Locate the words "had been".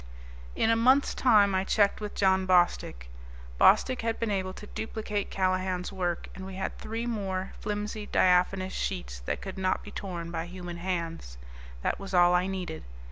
4.01-4.31